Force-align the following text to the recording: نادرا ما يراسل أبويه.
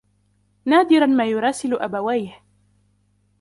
نادرا 0.65 1.05
ما 1.05 1.25
يراسل 1.25 1.73
أبويه. 1.73 2.43